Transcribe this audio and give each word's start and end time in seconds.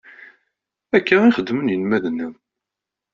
Akka 0.97 1.15
i 1.27 1.31
xeddmen 1.37 1.71
yinelmaden-nniḍen. 1.71 2.35